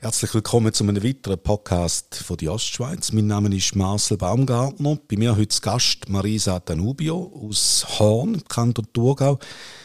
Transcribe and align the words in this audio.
Herzlich 0.00 0.32
willkommen 0.32 0.72
zu 0.72 0.84
einem 0.84 1.04
weiteren 1.04 1.38
Podcast 1.38 2.14
von 2.14 2.38
die 2.38 2.48
Ostschweiz. 2.48 3.12
Mein 3.12 3.26
Name 3.26 3.54
ist 3.54 3.76
Marcel 3.76 4.16
Baumgartner. 4.16 4.98
Bei 5.06 5.18
mir 5.18 5.36
heute 5.36 5.60
Gast 5.60 6.08
Marisa 6.08 6.60
Danubio 6.60 7.30
aus 7.34 7.84
Horn, 7.98 8.42
Kanton 8.48 8.90
Thurgau. 8.94 9.38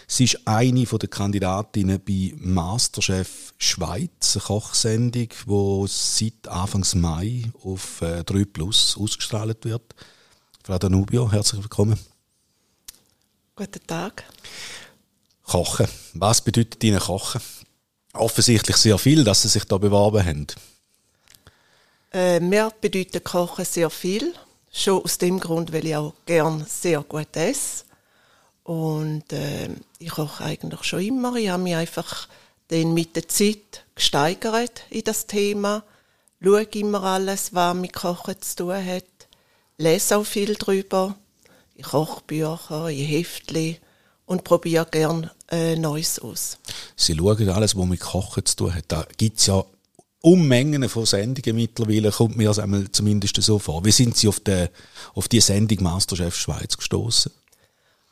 Sie 0.08 0.24
ist 0.24 0.48
eine 0.48 0.86
der 0.86 1.10
Kandidatinnen 1.10 2.00
bei 2.08 2.34
Masterchef 2.38 3.54
Schweiz, 3.58 4.38
eine 4.38 4.44
Kochsendung, 4.46 5.28
die 5.28 5.86
seit 5.90 6.48
Anfang 6.48 6.86
Mai 7.02 7.52
auf 7.64 7.98
3 8.00 8.22
äh, 8.22 8.46
Plus 8.46 8.96
ausgestrahlt 8.98 9.66
wird. 9.66 9.94
Frau 10.64 10.78
Danubio, 10.78 11.30
herzlich 11.30 11.62
willkommen. 11.62 12.00
Guten 13.58 13.86
Tag. 13.86 14.24
Kochen. 15.52 15.88
Was 16.14 16.42
bedeutet 16.42 16.82
Ihnen 16.84 17.00
Kochen? 17.00 17.42
offensichtlich 18.14 18.78
sehr 18.78 18.98
viel, 18.98 19.24
dass 19.24 19.42
Sie 19.42 19.50
sich 19.50 19.66
da 19.66 19.78
beworben 19.78 20.26
haben. 20.26 20.48
Äh, 22.14 22.40
mir 22.40 22.72
bedeutet 22.80 23.26
Kochen 23.26 23.66
sehr 23.66 23.90
viel. 23.90 24.34
Schon 24.72 25.04
aus 25.04 25.18
dem 25.18 25.40
Grund, 25.40 25.74
weil 25.74 25.86
ich 25.86 25.96
auch 25.96 26.14
gern 26.26 26.66
sehr 26.68 27.02
gut 27.04 27.36
esse. 27.36 27.84
Und 28.64 29.32
äh, 29.34 29.70
ich 30.00 30.12
koche 30.12 30.44
eigentlich 30.46 30.84
schon 30.84 31.02
immer. 31.02 31.36
Ich 31.36 31.50
habe 31.50 31.64
mich 31.64 31.76
einfach 31.76 32.30
dann 32.70 32.94
mit 32.94 33.16
der 33.18 33.28
Zeit 33.28 33.86
gesteigert 33.96 34.84
in 34.90 35.04
das 35.04 35.28
Thema. 35.28 35.84
Schaue 36.42 36.64
immer 36.64 37.04
alles, 37.04 37.54
was 37.54 37.76
mit 37.76 37.94
Kochen 37.94 38.42
zu 38.42 38.56
tun 38.56 38.86
hat. 38.86 39.04
Lese 39.78 40.16
auch 40.16 40.26
viel 40.26 40.56
darüber. 40.56 41.16
Ich 41.76 41.88
koche 41.88 42.22
Bücher, 42.26 42.88
ich 42.88 43.10
Heftchen 43.10 43.78
und 44.32 44.46
probiere 44.46 44.86
gerne 44.90 45.30
äh, 45.52 45.76
Neues 45.76 46.18
aus. 46.18 46.58
Sie 46.96 47.16
schauen 47.16 47.50
alles, 47.50 47.76
was 47.76 47.86
mit 47.86 48.00
Kochen 48.00 48.46
zu 48.46 48.56
tun 48.56 48.74
hat. 48.74 48.86
Da 48.88 49.06
gibt 49.18 49.40
es 49.40 49.48
ja 49.48 49.64
Unmengen 50.22 50.88
von 50.88 51.06
Sendungen 51.06 51.56
mittlerweile, 51.56 52.12
kommt 52.12 52.38
mir 52.38 52.48
das 52.48 52.60
einmal 52.60 52.90
zumindest 52.92 53.42
so 53.42 53.60
vor. 53.60 53.84
Wie 53.84 53.92
sind 53.92 54.16
Sie 54.16 54.30
auf, 54.30 54.40
die, 54.40 54.68
auf 55.16 55.28
die 55.28 55.42
Sendung 55.42 55.84
Masterchef 55.84 56.36
Schweiz 56.36 56.78
gestoßen? 56.78 57.32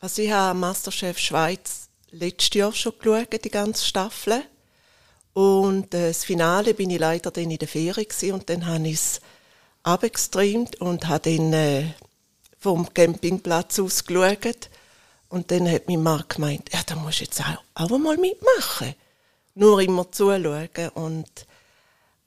Also 0.01 0.21
ich 0.21 0.31
habe 0.31 0.59
Masterchef 0.59 1.17
Schweiz 1.19 1.87
letztes 2.11 2.53
Jahr 2.53 2.73
schon 2.73 2.93
geschaut, 2.99 3.45
die 3.45 3.49
ganze 3.49 3.85
Staffel. 3.85 4.41
Und 5.33 5.93
äh, 5.93 6.09
das 6.09 6.25
Finale 6.25 6.73
bin 6.73 6.89
ich 6.89 6.99
leider 6.99 7.31
dann 7.31 7.49
in 7.49 7.59
der 7.59 7.67
Ferie 7.67 8.05
gewesen, 8.05 8.33
und 8.33 8.49
dann 8.49 8.65
habe 8.65 8.87
ich 8.89 8.95
es 8.95 9.21
abgestreamt 9.83 10.81
und 10.81 11.07
habe 11.07 11.31
dann 11.31 11.53
äh, 11.53 11.83
vom 12.57 12.93
Campingplatz 12.93 13.79
aus 13.79 14.03
geschaut. 14.03 14.69
Und 15.29 15.51
dann 15.51 15.71
hat 15.71 15.87
mein 15.87 16.01
Mann 16.01 16.23
gemeint, 16.27 16.69
ja, 16.73 16.79
da 16.85 16.95
musst 16.95 17.19
du 17.19 17.23
jetzt 17.23 17.39
auch, 17.41 17.63
auch 17.75 17.97
mal 17.97 18.17
mitmachen. 18.17 18.95
Nur 19.55 19.79
immer 19.81 20.11
zuschauen. 20.11 20.69
Und, 20.95 21.29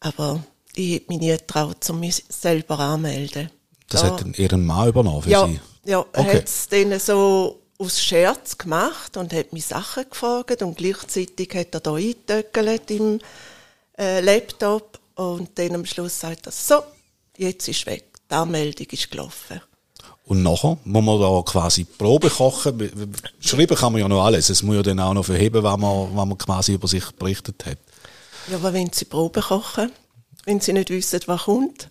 aber 0.00 0.42
ich 0.74 0.94
hätte 0.94 1.06
mich 1.08 1.20
nie 1.20 1.28
getraut, 1.28 1.88
um 1.90 2.00
mich 2.00 2.24
selber 2.28 2.78
anzumelden. 2.78 3.50
Das 3.88 4.02
da, 4.02 4.16
hat 4.16 4.38
Ihren 4.38 4.64
Mann 4.64 4.88
übernommen 4.88 5.22
für 5.22 5.30
ja, 5.30 5.46
Sie? 5.46 5.60
Ja, 5.84 6.04
er 6.12 6.20
okay. 6.20 6.36
hat 6.36 6.44
es 6.44 6.68
dann 6.68 6.98
so 6.98 7.60
aus 7.78 8.00
Scherz 8.00 8.56
gemacht 8.56 9.16
und 9.16 9.32
hat 9.32 9.52
mich 9.52 9.66
Sachen 9.66 10.08
gefragt 10.08 10.62
und 10.62 10.76
gleichzeitig 10.76 11.52
hat 11.54 11.74
er 11.74 11.80
da 11.80 11.94
eingetöckelt 11.94 12.90
im 12.92 13.18
äh, 13.98 14.20
Laptop 14.20 15.00
und 15.16 15.58
dann 15.58 15.74
am 15.74 15.84
Schluss 15.84 16.20
sagt 16.20 16.46
er, 16.46 16.52
so, 16.52 16.82
jetzt 17.36 17.66
ist 17.68 17.84
weg, 17.86 18.04
die 18.30 18.34
Anmeldung 18.34 18.86
ist 18.86 19.10
gelaufen. 19.10 19.60
Und 20.24 20.42
nachher 20.42 20.78
muss 20.84 21.04
man 21.04 21.20
da 21.20 21.42
quasi 21.44 21.84
Probe 21.84 22.30
kochen. 22.30 22.90
Schreiben 23.40 23.76
kann 23.76 23.92
man 23.92 24.00
ja 24.00 24.08
noch 24.08 24.24
alles. 24.24 24.50
Es 24.50 24.62
muss 24.62 24.76
ja 24.76 24.82
dann 24.82 25.00
auch 25.00 25.14
noch 25.14 25.24
verheben, 25.24 25.62
was 25.62 25.78
man, 25.78 26.14
was 26.14 26.26
man 26.26 26.38
quasi 26.38 26.74
über 26.74 26.88
sich 26.88 27.10
berichtet 27.12 27.66
hat. 27.66 27.78
Ja, 28.48 28.56
aber 28.56 28.72
wenn 28.72 28.92
Sie 28.92 29.04
Probe 29.04 29.40
kochen, 29.40 29.92
wenn 30.44 30.60
Sie 30.60 30.72
nicht 30.72 30.90
wissen, 30.90 31.20
was 31.26 31.42
kommt? 31.42 31.90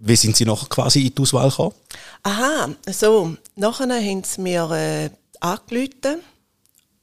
Wie 0.00 0.16
sind 0.16 0.36
Sie 0.36 0.44
nachher 0.44 0.68
quasi 0.68 1.06
in 1.06 1.14
die 1.14 1.22
Auswahl 1.22 1.48
gekommen? 1.48 1.74
Aha, 2.22 2.68
so. 2.90 3.36
Nachher 3.56 3.88
haben 3.88 4.24
Sie 4.24 4.40
mir 4.40 4.70
äh, 4.70 5.10
angerufen. 5.40 6.20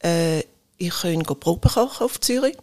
Äh, 0.04 0.40
ich 0.78 0.94
könnte 1.02 1.36
Probe 1.36 1.70
kochen 1.70 2.06
auf 2.06 2.20
Zürich. 2.20 2.58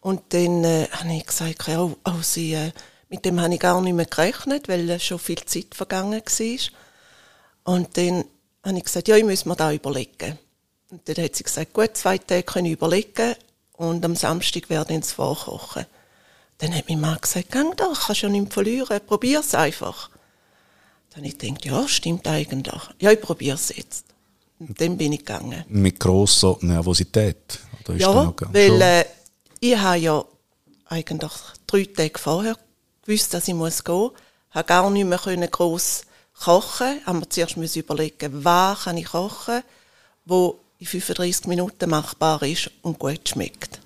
Und 0.00 0.22
dann 0.30 0.64
äh, 0.64 0.88
habe 0.90 1.14
ich 1.14 1.26
gesagt, 1.26 1.68
oh, 1.68 1.96
oh, 2.04 2.22
Sie, 2.22 2.54
äh, 2.54 2.72
mit 3.08 3.24
dem 3.24 3.40
habe 3.40 3.54
ich 3.54 3.60
gar 3.60 3.80
nicht 3.80 3.94
mehr 3.94 4.06
gerechnet, 4.06 4.68
weil 4.68 4.98
schon 4.98 5.18
viel 5.18 5.44
Zeit 5.44 5.74
vergangen 5.74 6.20
war. 6.20 6.58
Und 7.64 7.96
dann 7.96 8.24
habe 8.64 8.78
ich 8.78 8.84
gesagt, 8.84 9.08
ja, 9.08 9.16
ich 9.16 9.24
muss 9.24 9.44
mir 9.44 9.56
da 9.56 9.72
überlegen. 9.72 10.38
Und 10.90 11.08
dann 11.08 11.24
hat 11.24 11.36
sie 11.36 11.44
gesagt, 11.44 11.72
gut, 11.72 11.96
zwei 11.96 12.18
Tage 12.18 12.42
können 12.42 12.66
überlegen 12.66 13.34
und 13.72 14.04
am 14.04 14.14
Samstag 14.14 14.68
werde 14.68 14.92
ich 14.92 14.96
ins 14.96 15.12
vorkochen. 15.12 15.86
Dann 16.58 16.74
hat 16.74 16.88
mein 16.88 17.00
Mann 17.00 17.18
gesagt, 17.20 17.50
gang 17.50 17.76
doch, 17.76 18.06
kannst 18.06 18.22
ja 18.22 18.28
nichts 18.28 18.54
verlieren, 18.54 19.00
probier 19.06 19.40
es 19.40 19.54
einfach. 19.54 20.10
Dann 21.10 21.24
habe 21.24 21.28
ich 21.28 21.38
gedacht, 21.38 21.64
ja, 21.64 21.88
stimmt 21.88 22.26
eigentlich. 22.26 22.82
Ja, 23.00 23.10
ich 23.10 23.20
probiere 23.20 23.56
es 23.56 23.74
jetzt. 23.74 24.04
Und 24.58 24.80
dann 24.80 24.96
bin 24.96 25.12
ich 25.12 25.20
gegangen. 25.20 25.64
Mit 25.68 25.98
grosser 25.98 26.56
Nervosität? 26.60 27.58
Ja, 27.96 28.32
weil 28.52 28.80
äh, 28.80 29.04
ich 29.58 29.76
habe 29.76 29.98
ja 29.98 30.24
eigentlich 30.86 31.32
drei 31.66 31.84
Tage 31.84 32.18
vorher 32.18 32.56
gewusst, 33.04 33.34
dass 33.34 33.48
ich 33.48 33.54
muss 33.54 33.82
gehen 33.82 33.94
muss. 33.94 34.12
Ich 34.50 34.54
habe 34.54 34.68
gar 34.68 34.88
nicht 34.90 35.04
mehr 35.04 35.48
gross 35.48 36.02
kochen, 36.42 37.00
haben 37.06 37.20
wir 37.20 37.30
zuerst 37.30 37.56
müssen 37.56 37.80
überlegen, 37.80 38.44
was 38.44 38.84
kann 38.84 38.96
ich 38.96 39.06
kochen, 39.06 39.62
wo 40.24 40.60
in 40.78 40.86
35 40.86 41.46
Minuten 41.46 41.90
machbar 41.90 42.42
ist 42.42 42.70
und 42.82 42.98
gut 42.98 43.28
schmeckt. 43.28 43.80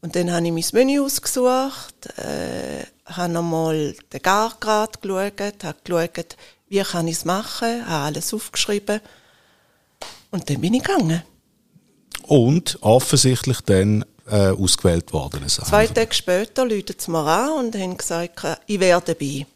Und 0.00 0.16
dann 0.16 0.32
habe 0.32 0.44
ich 0.44 0.52
mein 0.52 0.64
Menü 0.72 1.00
ausgesucht, 1.00 2.06
äh, 2.18 2.84
habe 3.06 3.32
nochmal 3.32 3.94
den 4.12 4.22
Gargrad 4.22 5.00
geschaut, 5.00 5.62
habe 5.62 5.78
geschaut, 5.84 6.36
wie 6.68 6.82
kann 6.82 7.06
ich 7.06 7.18
es 7.18 7.24
machen, 7.24 7.86
habe 7.86 8.06
alles 8.06 8.34
aufgeschrieben 8.34 9.00
und 10.32 10.50
dann 10.50 10.60
bin 10.60 10.74
ich 10.74 10.82
gegangen. 10.82 11.22
Und 12.22 12.78
offensichtlich 12.80 13.60
dann 13.60 14.04
äh, 14.28 14.50
ausgewählt 14.50 15.12
worden. 15.12 15.46
Zwei 15.48 15.86
Tage 15.86 16.14
später 16.14 16.64
läutet 16.64 17.00
es 17.00 17.08
mir 17.08 17.24
an 17.24 17.66
und 17.66 17.76
haben 17.76 17.96
gesagt, 17.96 18.44
ich 18.66 18.80
wäre 18.80 19.02
dabei. 19.04 19.46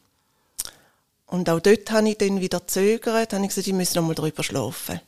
Und 1.26 1.50
auch 1.50 1.60
dort 1.60 1.90
habe 1.90 2.08
ich 2.08 2.18
dann 2.18 2.40
wieder 2.40 2.66
zögert, 2.66 3.32
habe 3.32 3.42
ich 3.42 3.48
gesagt, 3.48 3.66
ich 3.66 3.72
muss 3.72 3.94
noch 3.94 4.02
mal 4.04 4.14
drüber 4.14 4.42
schlafen. 4.42 5.00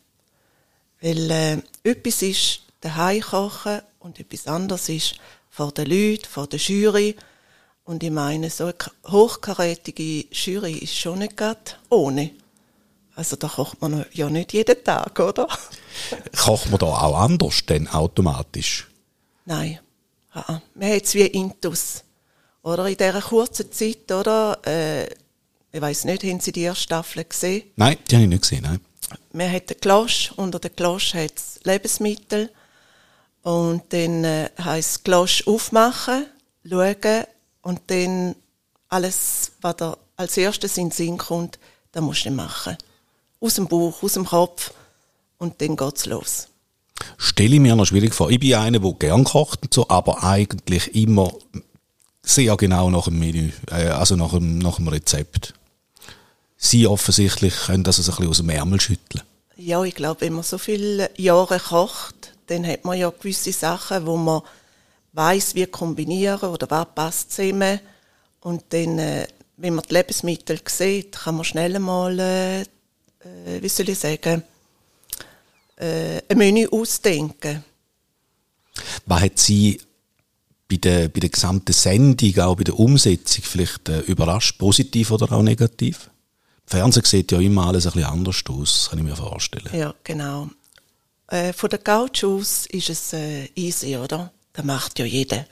Weil 1.01 1.31
äh, 1.31 1.63
etwas 1.85 2.23
ist 2.23 2.63
daheim 2.81 3.21
kochen 3.21 3.81
und 4.01 4.19
etwas 4.19 4.47
anderes 4.47 4.89
ist 4.89 5.15
vor 5.49 5.73
den 5.73 5.87
Leuten, 5.87 6.25
vor 6.25 6.47
der 6.47 6.59
Jury. 6.59 7.17
Und 7.85 8.03
ich 8.03 8.11
meine, 8.11 8.51
so 8.51 8.65
eine 8.65 8.75
hochkarätige 9.07 10.27
Jury 10.33 10.73
ist 10.79 10.97
schon 10.97 11.21
nicht 11.21 11.37
gerade 11.37 11.61
ohne. 11.89 12.33
Also 13.15 13.37
da 13.37 13.49
kocht 13.49 13.81
man 13.81 14.05
ja 14.13 14.29
nicht 14.31 14.53
jeden 14.53 14.85
Tag, 14.85 15.19
oder? 15.19 15.49
Kocht 16.37 16.71
man 16.71 16.79
da 16.79 16.87
auch 16.87 17.19
anders 17.19 17.67
denn 17.67 17.89
automatisch? 17.89 18.87
Nein. 19.45 19.81
Ja, 20.35 20.63
man 20.75 20.93
hat 20.93 21.03
es 21.03 21.15
wie 21.15 21.27
Intus. 21.27 22.05
Oder 22.63 22.87
in 22.87 22.97
dieser 22.97 23.21
kurzen 23.21 23.73
Zeit, 23.73 24.13
oder? 24.13 24.59
Äh, 24.65 25.09
ich 25.73 25.81
weiß 25.81 26.05
nicht, 26.05 26.25
haben 26.25 26.41
Sie 26.41 26.53
die 26.53 26.63
erste 26.63 26.85
Staffel 26.85 27.25
gesehen? 27.25 27.65
Nein, 27.77 27.97
die 28.11 28.15
habe 28.15 28.25
ich 28.25 28.29
nicht 28.31 28.43
gesehen, 28.43 28.63
nein. 28.63 28.81
Man 29.33 29.51
hat 29.53 29.71
den 29.71 29.81
Klosch, 29.81 30.33
unter 30.37 30.59
dem 30.59 30.75
Klosch 30.75 31.15
hat 31.15 31.33
es 31.37 31.61
Lebensmittel 31.65 32.51
und 33.43 33.83
dann 33.91 34.25
äh, 34.25 34.51
heisst 34.63 35.05
Klosch 35.05 35.47
aufmachen, 35.47 36.27
schauen 36.69 37.25
und 37.63 37.81
dann 37.87 38.35
alles, 38.89 39.53
was 39.61 39.77
da 39.77 39.97
als 40.17 40.37
erstes 40.37 40.77
in 40.77 40.87
den 40.87 40.93
Sinn 40.93 41.19
kommt, 41.19 41.59
das 41.93 42.03
musst 42.03 42.25
du 42.25 42.31
machen. 42.31 42.77
Aus 43.41 43.55
dem 43.55 43.69
Bauch, 43.69 44.03
aus 44.03 44.15
dem 44.15 44.27
Kopf 44.27 44.73
und 45.39 45.61
dann 45.61 45.77
geht's 45.77 46.07
los. 46.07 46.49
Stelle 47.17 47.55
ich 47.55 47.61
mir 47.61 47.77
noch 47.77 47.87
schwierig 47.87 48.15
vor. 48.15 48.31
Ich 48.31 48.41
bin 48.41 48.55
einer, 48.55 48.81
der 48.81 48.93
gern 48.95 49.25
kocht 49.25 49.63
und 49.63 49.73
so, 49.73 49.89
aber 49.89 50.25
eigentlich 50.25 50.95
immer 50.95 51.33
sehr 52.23 52.57
genau 52.57 52.91
nach 52.91 53.05
dem 53.05 53.19
Menü, 53.19 53.51
äh, 53.71 53.87
also 53.89 54.17
nach 54.17 54.31
dem, 54.31 54.59
nach 54.59 54.77
dem 54.77 54.89
Rezept. 54.89 55.55
Sie 56.61 56.89
offensichtlich 56.89 57.55
können 57.67 57.85
das 57.85 57.99
also 57.99 58.11
ein 58.11 58.17
bisschen 58.17 58.31
aus 58.31 58.37
dem 58.39 58.51
Ärmel 58.51 58.81
schütteln. 58.81 59.23
Ja, 59.57 59.83
ich 59.85 59.95
glaube, 59.95 60.23
wenn 60.23 60.33
man 60.35 60.43
so 60.43 60.59
viele 60.59 61.11
Jahre 61.17 61.59
kocht, 61.61 62.33
dann 62.49 62.67
hat 62.67 62.85
man 62.85 62.99
ja 62.99 63.11
gewisse 63.11 63.53
Sachen, 63.53 64.07
wo 64.07 64.17
man 64.17 64.43
weiß, 65.13 65.55
wie 65.55 65.67
kombinieren 65.67 66.51
oder 66.51 66.69
was 66.69 66.87
passt 66.95 67.33
zusammen. 67.33 67.79
Und 68.41 68.65
dann, 68.71 68.99
äh, 68.99 69.27
wenn 69.57 69.75
man 69.75 69.85
die 69.89 69.95
Lebensmittel 69.95 70.59
sieht, 70.67 71.13
kann 71.13 71.37
man 71.37 71.45
schnell 71.45 71.79
mal, 71.79 72.19
äh, 72.19 72.61
äh, 72.63 72.67
wie 73.61 73.69
soll 73.69 73.89
ich 73.89 73.99
sagen, 73.99 74.43
äh, 75.77 76.21
ein 76.29 76.39
Menü 76.39 76.67
ausdenken. 76.69 77.65
Was 79.07 79.23
hat 79.23 79.39
Sie 79.39 79.81
bei 80.69 80.77
der, 80.77 81.09
bei 81.09 81.21
der 81.21 81.31
gesamten 81.31 81.73
Sendung, 81.73 82.39
auch 82.41 82.57
bei 82.57 82.65
der 82.65 82.79
Umsetzung 82.79 83.45
vielleicht 83.45 83.89
äh, 83.89 84.01
überrascht, 84.01 84.59
positiv 84.59 85.13
oder 85.13 85.33
auch 85.33 85.43
negativ? 85.43 86.11
Fernsehen 86.69 87.05
sieht 87.05 87.33
ja 87.33 87.41
immer 87.41 87.67
alles 87.67 87.87
ein 87.87 87.93
bisschen 87.93 88.11
anders 88.11 88.43
aus, 88.49 88.89
kann 88.91 88.99
ich 88.99 89.05
mir 89.05 89.17
vorstellen. 89.17 89.71
Ja, 89.73 89.95
genau. 90.05 90.49
äh, 91.29 91.53
von 91.53 91.71
der 91.71 91.79
Couch 91.79 92.25
aus 92.25 92.67
ist 92.67 92.91
es 92.91 93.13
äh, 93.13 93.49
easy, 93.55 93.97
oder? 93.97 94.33
Das 94.53 94.65
macht 94.65 94.99
ja 94.99 95.05
jeder. 95.05 95.47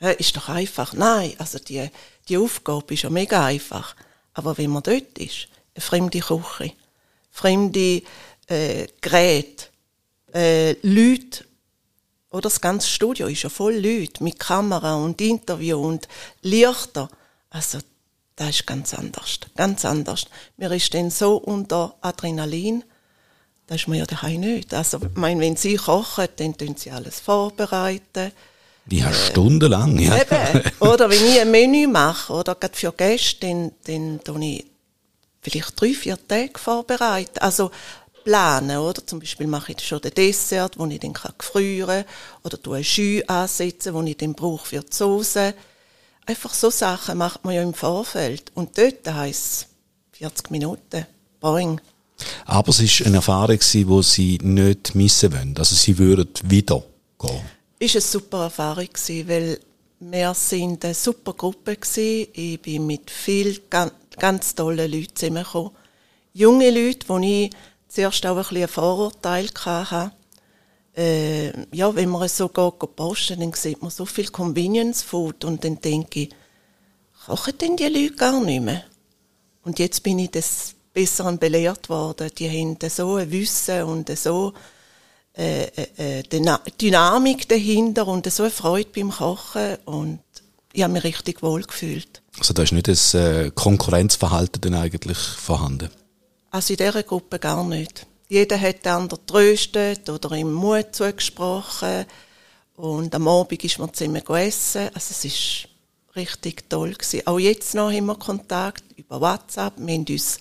Ja, 0.00 0.10
ist 0.10 0.36
doch 0.36 0.48
einfach. 0.48 0.92
Nein, 0.92 1.34
also 1.38 1.58
die, 1.58 1.88
die 2.28 2.36
Aufgabe 2.36 2.94
ist 2.94 3.02
ja 3.02 3.10
mega 3.10 3.44
einfach. 3.44 3.94
Aber 4.34 4.58
wenn 4.58 4.70
man 4.70 4.82
dort 4.82 5.18
ist, 5.18 5.48
eine 5.74 5.82
fremde 5.82 6.20
Küche, 6.20 6.72
fremde 7.30 8.02
äh, 8.48 8.86
Geräte, 9.00 9.66
äh, 10.34 10.72
Leute, 10.82 11.44
oder 12.30 12.42
das 12.42 12.60
ganze 12.60 12.88
Studio 12.88 13.28
ist 13.28 13.42
ja 13.42 13.48
voll 13.48 13.76
Leute 13.76 14.22
mit 14.22 14.38
Kamera 14.38 14.96
und 14.96 15.20
Interview 15.20 15.78
und 15.78 16.08
Lichter. 16.42 17.08
Also, 17.50 17.78
das 18.36 18.50
ist 18.50 18.66
ganz 18.66 18.94
anders. 18.94 19.40
Ganz 19.56 19.84
anders. 19.84 20.26
Mir 20.56 20.70
ist 20.72 20.92
dann 20.94 21.10
so 21.10 21.36
unter 21.36 21.94
Adrenalin, 22.02 22.84
das 23.66 23.80
ist 23.80 23.88
mir 23.88 23.98
ja 23.98 24.06
daheim 24.06 24.40
nicht. 24.40 24.72
Also, 24.72 24.98
ich 24.98 25.16
meine, 25.16 25.40
wenn 25.40 25.56
sie 25.56 25.76
kochen, 25.76 26.28
dann 26.36 26.56
tun 26.56 26.76
sie 26.76 26.90
alles 26.90 27.18
vorbereiten. 27.18 28.30
Ja, 28.88 29.12
stundenlang, 29.12 29.98
ja. 29.98 30.16
Eben. 30.20 30.62
Oder 30.78 31.10
wenn 31.10 31.24
ich 31.26 31.40
ein 31.40 31.50
Menü 31.50 31.88
mache, 31.88 32.32
oder 32.32 32.54
gerade 32.54 32.76
für 32.76 32.92
Gäste, 32.92 33.40
dann, 33.40 33.72
dann 33.84 34.20
tue 34.22 34.44
ich 34.44 34.66
vielleicht 35.42 35.80
drei, 35.80 35.94
vier 35.94 36.18
Tage 36.28 36.56
vorbereiten. 36.56 37.38
Also, 37.40 37.72
planen, 38.22 38.76
oder? 38.76 39.04
Zum 39.04 39.18
Beispiel 39.18 39.46
mache 39.46 39.72
ich 39.72 39.80
schon 39.84 40.00
den 40.00 40.14
Dessert, 40.14 40.78
wo 40.78 40.86
ich 40.86 41.00
dann 41.00 41.14
gefrieren 41.14 42.04
kann, 42.04 42.14
oder 42.44 42.62
tue 42.62 42.76
ein 42.76 42.82
Jus 42.82 43.28
ansetzen, 43.28 43.94
wo 43.94 44.02
ich 44.02 44.16
dann 44.16 44.34
brauche 44.34 44.66
für 44.66 44.80
die 44.80 44.94
Soße. 44.94 45.54
Einfach 46.26 46.52
so 46.54 46.70
Sachen 46.70 47.18
macht 47.18 47.44
man 47.44 47.54
ja 47.54 47.62
im 47.62 47.72
Vorfeld. 47.74 48.50
Und 48.54 48.76
dort 48.76 49.06
heisst 49.06 49.68
es 50.12 50.18
40 50.18 50.50
Minuten. 50.50 51.06
Boing. 51.40 51.80
Aber 52.46 52.70
es 52.70 52.80
war 52.80 53.06
eine 53.06 53.16
Erfahrung, 53.16 53.58
die 53.58 54.02
Sie 54.02 54.38
nicht 54.42 54.94
missen 54.94 55.32
wollen. 55.32 55.54
Also 55.56 55.74
Sie 55.74 55.96
würden 55.98 56.28
wieder 56.44 56.82
gehen. 57.18 57.40
Es 57.78 57.94
war 57.94 58.00
eine 58.00 58.00
super 58.00 58.42
Erfahrung, 58.44 58.88
weil 59.26 59.60
wir 60.00 60.34
sind 60.34 60.84
eine 60.84 60.94
super 60.94 61.32
Gruppe 61.34 61.76
gewesen. 61.76 62.28
Ich 62.32 62.60
bin 62.60 62.86
mit 62.86 63.10
vielen 63.10 63.58
ganz, 63.70 63.92
ganz 64.18 64.54
tollen 64.54 64.90
Leuten 64.90 65.14
zusammengekommen. 65.14 65.72
Junge 66.32 66.70
Leute, 66.70 67.06
die 67.20 67.44
ich 67.44 67.50
zuerst 67.88 68.26
auch 68.26 68.36
ein 68.36 68.42
bisschen 68.42 68.62
ein 68.62 68.68
Vorurteil 68.68 69.48
hatte. 69.64 70.12
Äh, 70.96 71.52
ja, 71.74 71.94
wenn 71.94 72.08
man 72.08 72.26
so 72.28 72.48
geht, 72.48 72.96
posten, 72.96 73.40
dann 73.40 73.52
sieht 73.52 73.82
man 73.82 73.90
so 73.90 74.06
viel 74.06 74.28
Convenience 74.28 75.02
Food 75.02 75.44
und 75.44 75.62
dann 75.62 75.80
denke 75.80 76.20
ich, 76.20 76.30
kochen 77.26 77.58
denn 77.58 77.76
die 77.76 77.84
Leute 77.84 78.14
gar 78.14 78.40
nicht 78.42 78.62
mehr? 78.62 78.84
Und 79.62 79.78
jetzt 79.78 80.02
bin 80.02 80.18
ich 80.18 80.30
des 80.30 80.74
Besseren 80.94 81.38
belehrt 81.38 81.90
worden. 81.90 82.30
Die 82.38 82.48
haben 82.48 82.78
so 82.88 83.16
ein 83.16 83.30
Wissen 83.30 83.82
und 83.82 84.16
so 84.16 84.54
äh, 85.36 85.64
äh, 85.64 86.20
äh 86.20 86.22
Dynamik 86.80 87.46
dahinter 87.46 88.08
und 88.08 88.30
so 88.32 88.44
eine 88.44 88.50
Freude 88.50 88.88
beim 88.94 89.10
Kochen 89.10 89.76
und 89.84 90.20
ich 90.72 90.82
habe 90.82 90.94
mich 90.94 91.04
richtig 91.04 91.42
wohl 91.42 91.62
gefühlt. 91.62 92.22
Also 92.38 92.54
da 92.54 92.62
ist 92.62 92.72
nicht 92.72 92.88
das 92.88 93.14
Konkurrenzverhalten 93.54 94.60
dann 94.62 94.74
eigentlich 94.74 95.18
vorhanden? 95.18 95.90
Also 96.50 96.72
in 96.72 96.78
dieser 96.78 97.02
Gruppe 97.02 97.38
gar 97.38 97.64
nicht. 97.64 98.06
Jeder 98.28 98.60
hat 98.60 98.84
den 98.84 98.92
anderen 98.92 99.26
tröstet 99.26 100.08
oder 100.08 100.32
ihm 100.32 100.52
Mut 100.52 100.94
zugesprochen. 100.94 102.06
Und 102.74 103.14
am 103.14 103.28
Abend 103.28 103.64
ist 103.64 103.78
man 103.78 103.92
zusammen 103.94 104.22
essen. 104.26 104.90
Also 104.94 105.10
es 105.10 105.24
ist 105.24 105.68
richtig 106.14 106.68
toll 106.68 106.92
gewesen. 106.92 107.26
Auch 107.26 107.38
jetzt 107.38 107.74
noch 107.74 107.92
haben 107.92 108.06
wir 108.06 108.16
Kontakt 108.16 108.84
über 108.96 109.20
WhatsApp. 109.20 109.74
Wir 109.76 109.94
haben 109.94 110.06
uns 110.08 110.38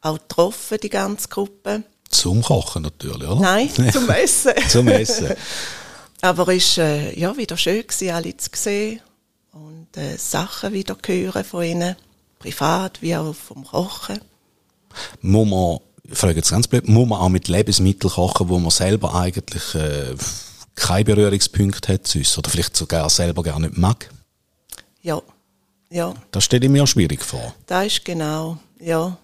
auch 0.00 0.18
getroffen, 0.18 0.78
die 0.82 0.88
ganze 0.88 1.28
Gruppe. 1.28 1.82
Zum 2.08 2.42
Kochen 2.42 2.82
natürlich, 2.82 3.28
oder? 3.28 3.40
Nein, 3.40 3.70
zum 3.92 4.08
Essen. 4.08 4.52
zum 4.68 4.88
Essen. 4.88 5.34
Aber 6.22 6.48
es 6.48 6.78
war 6.78 6.84
äh, 6.84 7.18
ja, 7.18 7.36
wieder 7.36 7.56
schön, 7.56 7.82
gewesen, 7.82 8.10
alle 8.10 8.36
zu 8.36 8.50
sehen 8.54 9.00
und 9.52 9.96
äh, 9.96 10.16
Sachen 10.16 10.72
wieder 10.72 10.96
hören 11.04 11.44
von 11.44 11.64
ihnen, 11.64 11.96
privat 12.38 13.02
wie 13.02 13.16
auch 13.16 13.34
vom 13.34 13.64
Kochen 13.64 14.20
muss 15.20 15.48
man, 15.48 15.78
ich 16.10 16.18
frage 16.18 16.36
jetzt 16.36 16.50
ganz 16.50 16.68
blöd, 16.68 16.88
muss 16.88 17.08
man 17.08 17.20
auch 17.20 17.28
mit 17.28 17.48
Lebensmitteln 17.48 18.12
kochen, 18.12 18.48
wo 18.48 18.58
man 18.58 18.70
selber 18.70 19.14
eigentlich 19.14 19.74
äh, 19.74 20.14
keine 20.74 21.04
Berührungspunkte 21.04 21.92
hat 21.92 22.06
sonst, 22.06 22.36
oder 22.38 22.50
vielleicht 22.50 22.76
sogar 22.76 23.08
selber 23.10 23.42
gar 23.42 23.58
nicht 23.58 23.76
mag? 23.76 24.10
Ja. 25.02 25.20
ja. 25.90 26.14
Das 26.30 26.44
stelle 26.44 26.66
ich 26.66 26.70
mir 26.70 26.86
schwierig 26.86 27.22
vor. 27.22 27.54
Das 27.66 27.86
ist 27.86 28.04
genau, 28.04 28.58
ja. 28.80 29.16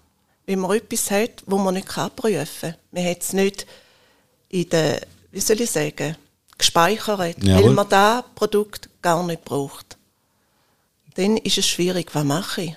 Wenn 0.47 0.59
man 0.59 0.77
etwas 0.77 1.11
hat, 1.11 1.43
wo 1.47 1.59
man 1.59 1.75
nicht 1.75 1.89
prüfen 2.17 2.47
kann. 2.61 2.75
Man 2.91 3.05
hat 3.05 3.23
es 3.23 3.33
nicht 3.33 3.67
in 4.49 4.69
der, 4.69 5.01
wie 5.31 5.41
soll 5.41 5.61
ich 5.61 5.71
sagen, 5.71 6.17
gespeichert, 6.59 7.43
Jawohl. 7.43 7.65
weil 7.65 7.73
man 7.73 7.89
das 7.89 8.25
Produkt 8.35 8.89
gar 9.01 9.25
nicht 9.25 9.45
braucht. 9.45 9.97
Dann 11.15 11.37
ist 11.37 11.59
es 11.59 11.67
schwierig, 11.67 12.15
was 12.15 12.25
mache 12.25 12.63
ich? 12.63 12.77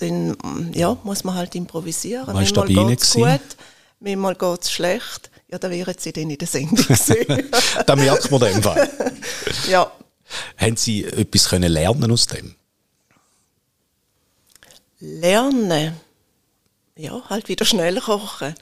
Dann 0.00 0.72
ja, 0.74 0.96
muss 1.04 1.24
man 1.24 1.34
halt 1.34 1.54
improvisieren. 1.54 2.26
Weißt 2.26 2.54
manchmal 2.56 2.88
geht 2.88 3.02
es 3.02 3.12
gut, 3.12 3.40
manchmal 4.00 4.34
geht 4.34 4.62
es 4.62 4.70
schlecht. 4.70 5.30
Ja, 5.48 5.58
da 5.58 5.70
wären 5.70 5.94
sie 5.98 6.12
dann 6.12 6.30
in 6.30 6.38
der 6.38 6.46
Sendung 6.46 6.86
da 7.86 7.96
merkt 7.96 8.30
man 8.30 8.40
den 8.40 8.62
Fall. 8.62 8.88
ja. 9.68 9.90
Haben 10.56 10.76
Sie 10.76 11.04
etwas 11.04 11.48
können 11.48 11.72
lernen 11.72 12.10
aus 12.12 12.28
dem? 12.28 12.54
Lernen? 15.00 15.96
Ja, 16.94 17.22
halt 17.28 17.48
wieder 17.48 17.64
schnell 17.64 18.00
kochen. 18.00 18.54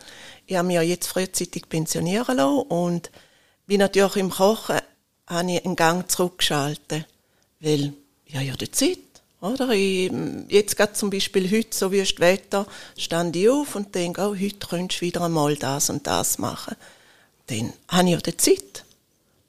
Ich 0.47 0.57
habe 0.57 0.67
mich 0.67 0.77
ja 0.77 0.83
jetzt 0.83 1.09
frühzeitig 1.09 1.69
pensionieren 1.69 2.37
lassen 2.39 2.63
und 2.69 3.11
bin 3.67 3.81
natürlich 3.81 4.17
im 4.17 4.31
Kochen 4.31 4.79
habe 5.27 5.53
ich 5.53 5.65
einen 5.65 5.77
Gang 5.77 6.11
zurückgeschaltet, 6.11 7.05
weil 7.61 7.93
ich 8.25 8.35
habe 8.35 8.47
ja 8.47 8.57
die 8.57 8.71
Zeit. 8.71 8.99
Oder? 9.41 9.71
Ich, 9.71 10.11
jetzt 10.49 10.77
gerade 10.77 10.95
zum 10.95 11.11
Beispiel 11.11 11.51
heute, 11.51 11.77
so 11.77 11.93
wie 11.93 12.01
das 12.01 12.19
Wetter, 12.19 12.67
stand 12.97 13.37
ich 13.37 13.49
auf 13.49 13.77
und 13.77 13.95
denke, 13.95 14.23
oh, 14.23 14.35
heute 14.35 14.67
könntest 14.69 15.01
du 15.01 15.07
wieder 15.07 15.23
einmal 15.23 15.55
das 15.57 15.91
und 15.91 16.07
das 16.07 16.39
machen. 16.39 16.75
Dann 17.47 17.73
habe 17.89 18.09
ich 18.09 18.15
ja 18.15 18.19
die 18.19 18.37
Zeit. 18.37 18.85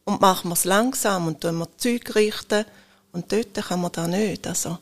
Und 0.05 0.21
machen 0.21 0.49
wir 0.49 0.53
es 0.53 0.65
langsam 0.65 1.27
und 1.27 1.41
tun 1.41 1.57
wir 1.57 1.67
Zeug 1.77 2.15
richten. 2.15 2.65
Und 3.11 3.31
dort 3.31 3.53
kann 3.53 3.81
man 3.81 3.91
das 3.91 4.07
nicht. 4.07 4.47
Also, 4.47 4.77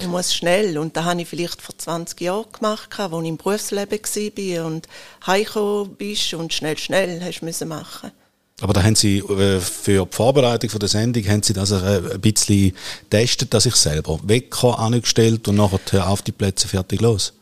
man 0.00 0.10
muss 0.10 0.32
schnell. 0.32 0.78
Und 0.78 0.96
das 0.96 1.04
habe 1.04 1.22
ich 1.22 1.28
vielleicht 1.28 1.60
vor 1.60 1.76
20 1.76 2.20
Jahren 2.20 2.50
gemacht, 2.52 2.98
als 2.98 3.12
ich 3.12 3.28
im 3.28 3.36
Berufsleben 3.36 4.00
war 4.00 4.66
und 4.66 4.88
heimgekommen 5.26 5.94
bist 5.96 6.34
und 6.34 6.52
schnell, 6.52 6.78
schnell 6.78 7.20
hast 7.22 7.40
du 7.40 7.66
machen 7.66 8.12
aber 8.60 8.72
da 8.72 8.82
haben 8.82 8.96
Sie 8.96 9.18
äh, 9.18 9.60
für 9.60 10.04
die 10.04 10.14
Vorbereitung 10.14 10.70
von 10.70 10.80
der 10.80 10.88
Sendung 10.88 11.24
haben 11.28 11.42
Sie 11.42 11.52
das 11.52 11.70
äh, 11.70 12.02
ein 12.14 12.20
bisschen 12.20 12.74
getestet, 13.10 13.54
dass 13.54 13.66
ich 13.66 13.76
selber 13.76 14.18
Wecker 14.24 14.78
angestellt 14.78 15.46
und 15.48 15.56
nachher 15.56 16.08
auf 16.08 16.22
die 16.22 16.32
Plätze 16.32 16.66
fertig 16.66 17.00
los. 17.00 17.34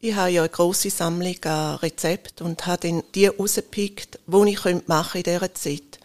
Ich 0.00 0.14
habe 0.14 0.30
ja 0.30 0.42
eine 0.42 0.48
grosse 0.48 0.88
Sammlung 0.88 1.36
an 1.44 1.76
Rezepten 1.76 2.46
und 2.46 2.66
habe 2.66 2.88
dann 2.88 3.02
die 3.14 3.26
rausgepickt, 3.26 4.18
die 4.26 4.50
ich 4.50 4.86
machen 4.86 5.18
in 5.18 5.22
dieser 5.24 5.54
Zeit. 5.54 5.98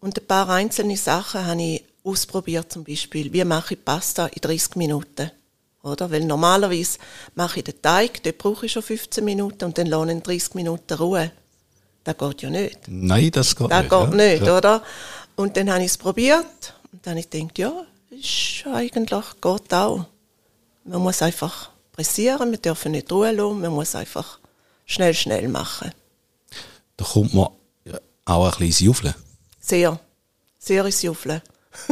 Und 0.00 0.20
ein 0.20 0.26
paar 0.26 0.48
einzelne 0.50 0.96
Sachen 0.96 1.44
habe 1.44 1.62
ich 1.62 1.84
ausprobiert, 2.04 2.70
zum 2.70 2.84
Beispiel, 2.84 3.32
wie 3.32 3.44
mache 3.44 3.74
ich 3.74 3.84
Pasta 3.84 4.26
in 4.26 4.40
30 4.40 4.76
Minuten. 4.76 5.30
Oder? 5.82 6.10
Weil 6.10 6.24
normalerweise 6.24 6.98
mache 7.34 7.58
ich 7.58 7.64
den 7.64 7.80
Teig, 7.82 8.22
dort 8.22 8.38
brauche 8.38 8.66
ich 8.66 8.72
schon 8.72 8.82
15 8.82 9.24
Minuten 9.24 9.64
und 9.64 9.78
dann 9.78 9.86
lasse 9.86 10.12
ich 10.12 10.22
30 10.22 10.54
Minuten 10.54 10.94
Ruhe. 10.94 11.32
Das 12.04 12.18
geht 12.18 12.42
ja 12.42 12.50
nicht. 12.50 12.80
Nein, 12.86 13.30
das 13.30 13.56
geht 13.56 13.70
das 13.70 13.82
nicht. 13.82 13.92
Das 13.92 14.10
geht 14.10 14.20
ja. 14.20 14.26
nicht, 14.26 14.42
oder? 14.42 14.82
Und 15.36 15.56
dann 15.56 15.70
habe 15.70 15.80
ich 15.80 15.86
es 15.86 15.98
probiert 15.98 16.74
und 16.92 17.04
dann 17.04 17.12
habe 17.12 17.20
ich 17.20 17.30
gedacht, 17.30 17.58
ja, 17.58 17.72
ist 18.10 18.64
eigentlich 18.66 19.24
geht 19.40 19.74
auch. 19.74 20.06
Man 20.84 21.02
muss 21.02 21.22
einfach 21.22 21.70
pressieren, 21.92 22.50
wir 22.50 22.58
dürfen 22.58 22.92
nicht 22.92 23.10
Ruhe 23.10 23.32
lassen, 23.32 23.60
man 23.60 23.72
muss 23.72 23.94
einfach 23.94 24.38
schnell, 24.84 25.14
schnell 25.14 25.48
machen. 25.48 25.92
Da 26.96 27.04
kommt 27.04 27.34
man 27.34 27.48
auch 28.26 28.52
ein 28.52 28.58
bisschen 28.58 28.86
Juffeln. 28.86 29.14
Sehr, 29.60 29.98
sehr 30.58 30.84
ins 30.84 31.02
Juffeln. 31.02 31.40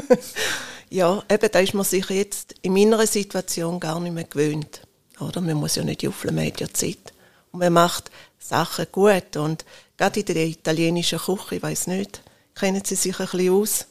ja, 0.90 1.22
eben, 1.28 1.48
da 1.50 1.58
ist 1.58 1.74
man 1.74 1.84
sich 1.84 2.08
jetzt 2.10 2.54
in 2.62 2.74
meiner 2.74 3.06
Situation 3.06 3.80
gar 3.80 3.98
nicht 4.00 4.12
mehr 4.12 4.24
gewöhnt. 4.24 4.82
Oder? 5.20 5.40
Man 5.40 5.56
muss 5.56 5.76
ja 5.76 5.84
nicht 5.84 6.02
juffeln, 6.02 6.34
man 6.34 6.46
hat 6.46 6.60
ja 6.60 6.68
Zeit. 6.72 7.12
Und 7.50 7.60
man 7.60 7.72
macht 7.72 8.10
Sachen 8.42 8.86
gut 8.90 9.36
und 9.36 9.64
Gerade 10.02 10.18
in 10.18 10.26
der 10.26 10.46
italienischen 10.46 11.20
Küche, 11.20 11.54
ich 11.54 11.62
weiß 11.62 11.86
nicht, 11.86 12.22
kennen 12.56 12.82
Sie 12.84 12.96
sich 12.96 13.20
ein 13.20 13.26
bisschen 13.26 13.52
aus? 13.54 13.86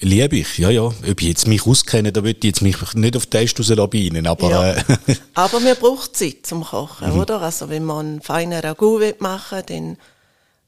Liebe 0.00 0.36
ich, 0.36 0.58
ja, 0.58 0.70
ja. 0.70 0.82
Ob 0.82 1.20
ich 1.20 1.22
jetzt 1.22 1.48
mich 1.48 1.66
auskenne, 1.66 2.12
da 2.12 2.22
würde 2.22 2.38
ich 2.38 2.44
jetzt 2.44 2.62
mich 2.62 2.76
nicht 2.94 3.16
auf 3.16 3.26
den 3.26 3.30
Test 3.30 3.58
rauslassen, 3.58 4.26
aber... 4.28 4.48
Ja. 4.48 4.72
Äh. 4.74 4.84
aber 5.34 5.58
man 5.58 5.74
braucht 5.74 6.16
Zeit 6.16 6.46
zum 6.46 6.62
Kochen, 6.62 7.14
mhm. 7.14 7.18
oder? 7.18 7.42
Also 7.42 7.68
wenn 7.68 7.82
man 7.82 8.06
einen 8.06 8.22
feinen 8.22 8.60
Ragout 8.60 9.14
machen 9.18 9.58
will, 9.58 9.64
dann 9.66 9.96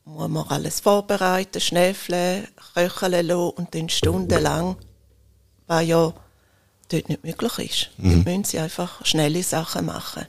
muss 0.05 0.29
man 0.29 0.49
alles 0.49 0.81
vorbereiten, 0.81 1.61
schnäfeln, 1.61 2.49
köcheln 2.75 3.25
lassen 3.25 3.51
und 3.51 3.73
dann 3.77 3.89
stundenlang, 3.91 4.75
was 5.69 5.87
ja 5.87 6.13
dort 6.91 7.09
nicht 7.09 7.23
möglich 7.23 7.71
ist. 7.71 7.91
Mhm. 7.99 8.15
Dort 8.15 8.27
müssen 8.27 8.45
sie 8.45 8.59
einfach 8.59 9.07
schnelle 9.07 9.45
Sachen 9.45 9.87
machen. 9.87 10.27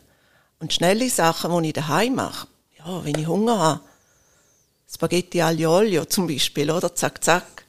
Und 0.59 0.73
schnelle 0.73 1.09
Sachen, 1.09 1.63
die 1.63 1.69
ich 1.69 1.73
daheim 1.73 2.13
mache, 2.13 2.45
ja, 2.79 3.05
wenn 3.05 3.17
ich 3.17 3.27
Hunger 3.27 3.59
habe, 3.59 3.81
Spaghetti 4.91 5.41
aglio 5.41 5.77
olio 5.77 6.05
zum 6.05 6.27
Beispiel, 6.27 6.71
oder? 6.71 6.95
Zack, 6.95 7.24
zack. 7.24 7.65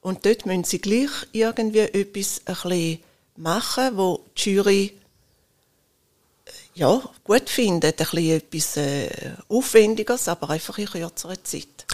Und 0.00 0.24
dort 0.24 0.46
müssen 0.46 0.64
sie 0.64 0.80
gleich 0.80 1.10
irgendwie 1.32 1.80
etwas 1.80 2.42
ein 2.46 2.98
machen, 3.36 3.96
wo 3.96 4.24
die 4.36 4.54
Jury 4.54 4.92
äh, 6.44 6.50
ja, 6.74 7.02
gut 7.24 7.50
findet. 7.50 8.00
Ein 8.00 8.06
bisschen 8.06 8.36
etwas 8.36 8.76
äh, 8.76 9.32
Aufwendiges, 9.48 10.28
aber 10.28 10.50
einfach 10.50 10.78
in 10.78 10.86
kürzerer 10.86 11.42
Zeit. 11.42 11.87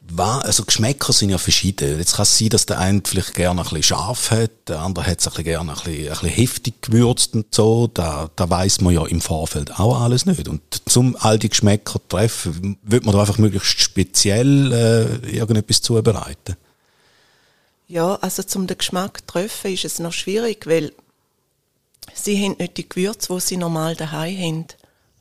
Was, 0.00 0.44
also 0.44 0.64
Geschmäcker 0.64 1.12
sind 1.12 1.30
ja 1.30 1.38
verschieden. 1.38 1.98
Jetzt 1.98 2.16
kann 2.16 2.22
es 2.22 2.38
sein, 2.38 2.48
dass 2.48 2.66
der 2.66 2.78
eine 2.78 3.02
vielleicht 3.04 3.34
gerne 3.34 3.60
ein 3.60 3.64
bisschen 3.64 3.82
scharf 3.82 4.30
hat, 4.30 4.50
der 4.68 4.80
andere 4.80 5.06
hat 5.06 5.20
es 5.20 5.26
ein 5.26 5.30
bisschen 5.30 5.44
gerne 5.44 5.72
ein 5.72 5.76
bisschen, 5.76 6.04
ein 6.04 6.08
bisschen 6.08 6.28
heftig 6.28 6.82
gewürzt 6.82 7.34
und 7.34 7.54
so. 7.54 7.88
Da, 7.88 8.30
da 8.34 8.48
weiß 8.48 8.80
man 8.80 8.94
ja 8.94 9.04
im 9.06 9.20
Vorfeld 9.20 9.78
auch 9.78 10.00
alles 10.00 10.24
nicht. 10.24 10.48
Und 10.48 10.62
zum 10.88 11.16
all 11.20 11.38
die 11.38 11.50
Geschmäcker 11.50 12.00
treffen, 12.08 12.78
wird 12.82 13.04
man 13.04 13.14
da 13.14 13.20
einfach 13.20 13.38
möglichst 13.38 13.80
speziell 13.80 14.72
äh, 14.72 15.36
irgendetwas 15.36 15.82
zubereiten? 15.82 16.56
Ja, 17.88 18.16
also 18.16 18.42
zum 18.42 18.66
den 18.66 18.78
Geschmack 18.78 19.26
treffen 19.26 19.72
ist 19.72 19.84
es 19.84 19.98
noch 19.98 20.12
schwierig, 20.12 20.66
weil 20.66 20.92
sie 22.14 22.42
haben 22.42 22.56
nicht 22.58 22.76
die 22.76 22.88
Gewürze, 22.88 23.34
die 23.34 23.40
sie 23.40 23.56
normal 23.56 23.96
daheim 23.96 24.38
haben. 24.38 24.66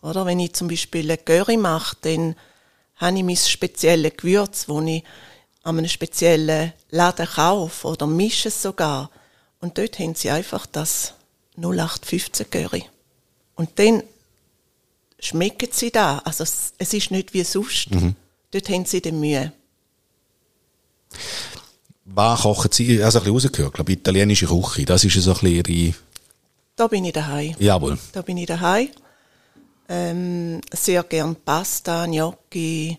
Oder 0.01 0.25
wenn 0.25 0.39
ich 0.39 0.53
zum 0.53 0.67
Beispiel 0.67 1.09
eine 1.09 1.17
Curry 1.17 1.57
mache, 1.57 1.97
dann 2.01 2.35
habe 2.97 3.17
ich 3.17 3.23
mein 3.23 3.37
spezielles 3.37 4.17
Gewürz, 4.17 4.65
das 4.67 4.83
ich 4.85 5.03
an 5.63 5.77
einem 5.77 5.87
speziellen 5.87 6.73
Laden 6.89 7.27
kaufe 7.27 7.87
oder 7.87 8.07
mische 8.07 8.49
es 8.49 8.61
sogar. 8.61 9.09
Und 9.59 9.77
dort 9.77 9.99
haben 9.99 10.15
sie 10.15 10.29
einfach 10.29 10.65
das 10.65 11.13
0815 11.57 12.49
Curry. 12.49 12.85
Und 13.55 13.79
dann 13.79 14.03
schmecken 15.19 15.69
sie 15.71 15.91
da. 15.91 16.19
Also 16.19 16.43
es 16.43 16.93
ist 16.93 17.11
nicht 17.11 17.33
wie 17.33 17.43
sonst. 17.43 17.91
Mhm. 17.91 18.15
Dort 18.51 18.69
haben 18.69 18.85
sie 18.85 19.01
die 19.01 19.11
Mühe. 19.11 19.51
Was 22.05 22.41
kochen 22.41 22.71
Sie? 22.71 23.03
Also 23.03 23.19
ein 23.19 23.25
bisschen 23.25 23.35
rausgehört, 23.35 23.73
glaube 23.73 23.91
italienische 23.91 24.45
Küche. 24.45 24.85
Das 24.85 25.03
ist 25.03 25.13
so 25.15 25.31
ein 25.31 25.39
bisschen 25.39 25.69
Ihre... 25.69 25.95
Da 26.75 26.87
bin 26.87 27.03
ich 27.05 27.13
daheim. 27.13 27.55
Jawohl. 27.59 27.97
Da 28.13 28.21
bin 28.21 28.37
ich 28.37 28.45
daheim. 28.45 28.89
Ähm, 29.89 30.61
sehr 30.73 31.03
gern 31.03 31.35
Pasta, 31.35 32.05
Gnocchi, 32.05 32.97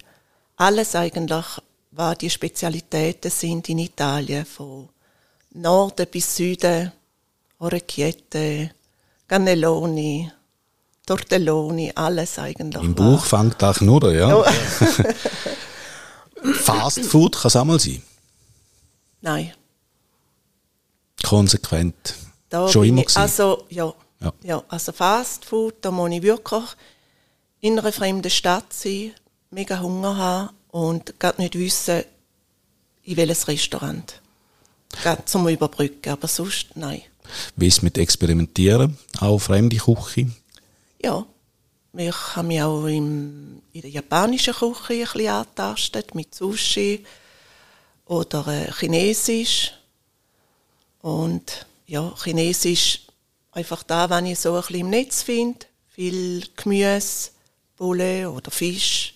alles 0.57 0.95
eigentlich, 0.95 1.45
was 1.91 2.19
die 2.19 2.31
Spezialitäten 2.31 3.31
sind 3.31 3.69
in 3.69 3.79
Italien, 3.79 4.47
von 4.47 4.89
Norden 5.55 6.07
bis 6.11 6.37
Süden, 6.37 6.93
Orecchiette, 7.59 8.71
Cannelloni, 9.27 10.31
Tortelloni, 11.05 11.93
alles 11.95 12.39
eigentlich. 12.39 12.83
Im 12.83 12.95
Buch 12.95 13.25
fängt 13.25 13.61
das 13.61 13.81
nur, 13.81 14.13
ja. 14.13 14.29
ja. 14.29 14.45
Fast 16.55 17.01
Food 17.01 17.37
kann 17.37 17.49
es 17.49 17.57
auch 17.57 17.65
mal 17.65 17.81
sein. 17.81 18.03
Nein. 19.21 19.53
Konsequent. 21.23 22.15
Da 22.49 22.69
Schon 22.69 22.85
immer 22.85 23.03
ich, 23.03 23.17
Also, 23.17 23.65
ja. 23.71 23.93
Ja. 24.21 24.33
Ja. 24.43 24.65
also 24.69 24.93
Fast 24.93 25.45
Food, 25.45 25.75
da 25.81 25.91
muss 25.91 26.11
ich 26.11 26.23
wirklich 26.23 26.65
in 27.61 27.79
einer 27.79 27.93
fremden 27.93 28.31
Stadt 28.31 28.73
sein, 28.73 29.13
mega 29.51 29.81
Hunger 29.81 30.17
haben 30.17 30.51
und 30.71 31.19
gar 31.19 31.35
nicht 31.39 31.59
wissen, 31.59 32.05
in 33.05 33.17
welches 33.17 33.49
Restaurant. 33.49 34.21
Gerade 34.91 35.25
zum 35.25 35.49
Überbrücken, 35.49 36.13
aber 36.13 36.29
sonst 36.29 36.69
nein. 36.75 37.03
Wie 37.57 37.67
ist 37.67 37.79
es 37.79 37.83
mit 37.83 37.99
Experimentieren? 37.99 38.97
Auch 39.21 39.39
fremde 39.39 39.77
Küche? 39.77 40.31
Ja. 41.03 41.27
Ich 41.97 42.37
habe 42.37 42.49
mich 42.49 42.63
auch 42.63 42.85
im, 42.87 43.63
in 43.73 43.81
der 43.81 43.91
japanischen 43.91 44.55
Küche 44.55 44.93
ein 44.93 45.01
bisschen 45.01 45.29
angetastet, 45.29 46.15
mit 46.15 46.35
Sushi 46.35 47.05
oder 48.07 48.47
äh, 48.47 48.71
Chinesisch. 48.73 49.73
Und 51.01 51.67
ja, 51.87 52.15
Chinesisch 52.23 53.08
einfach 53.53 53.83
da, 53.83 54.11
wenn 54.11 54.27
ich 54.27 54.39
so 54.39 54.55
ein 54.55 54.61
bisschen 54.61 54.81
im 54.81 54.91
Netz 54.91 55.23
finde. 55.23 55.67
Viel 55.89 56.47
Gemüse, 56.57 57.31
Bulle 57.77 58.31
oder 58.31 58.51
Fisch 58.51 59.15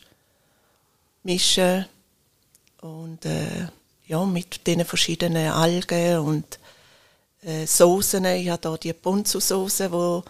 mischen. 1.22 1.86
Und 2.80 3.24
äh, 3.24 3.68
ja, 4.06 4.24
mit 4.24 4.66
den 4.66 4.84
verschiedenen 4.84 5.52
Algen 5.52 6.18
und 6.18 6.58
äh, 7.42 7.66
Soßen. 7.66 8.24
Ich 8.24 8.48
habe 8.48 8.68
hier 8.68 8.78
die 8.78 8.92
Ponzu-Soße, 8.92 10.22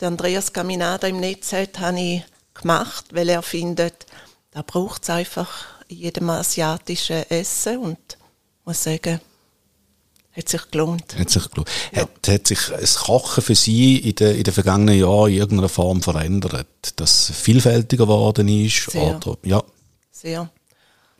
die 0.00 0.04
Andreas 0.04 0.52
Caminada 0.52 1.06
im 1.06 1.20
Netz 1.20 1.52
hat, 1.52 1.78
habe 1.78 2.00
ich 2.00 2.24
gemacht, 2.54 3.06
weil 3.12 3.28
er 3.28 3.42
findet, 3.42 4.06
da 4.50 4.62
braucht 4.62 5.02
es 5.02 5.10
einfach 5.10 5.66
in 5.88 5.98
jedem 5.98 6.30
asiatischen 6.30 7.28
Essen 7.30 7.78
und 7.78 7.98
ich 8.10 8.66
muss 8.66 8.82
sagen, 8.82 9.20
hat 10.36 10.48
sich 10.48 10.70
gelohnt. 10.70 11.18
Hat 11.18 11.30
sich 11.30 11.50
gelohnt. 11.50 11.70
Ja. 11.92 12.02
Hat, 12.02 12.28
hat 12.28 12.46
sich 12.46 12.58
das 12.68 12.96
Kochen 12.96 13.42
für 13.42 13.54
Sie 13.54 13.96
in 13.96 14.14
den, 14.14 14.36
in 14.36 14.44
den 14.44 14.52
vergangenen 14.52 14.98
Jahren 14.98 15.30
in 15.30 15.38
irgendeiner 15.38 15.68
Form 15.68 16.02
verändert? 16.02 16.66
Dass 16.96 17.30
es 17.30 17.36
vielfältiger 17.36 18.04
geworden 18.04 18.48
ist? 18.48 18.90
Sehr. 18.90 19.16
Oder, 19.16 19.38
ja. 19.44 19.62
Sehr. 20.12 20.50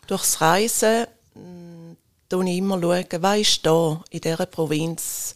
Durchs 0.06 0.40
Reisen 0.40 1.06
schaue 2.30 2.50
ich 2.50 2.58
immer, 2.58 2.80
schauen, 2.80 3.06
was 3.20 3.38
ist 3.38 3.66
da 3.66 4.04
in 4.10 4.20
dieser 4.20 4.46
Provinz, 4.46 5.34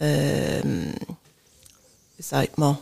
ähm, 0.00 0.94
wie 2.16 2.22
sagt 2.22 2.58
man, 2.58 2.78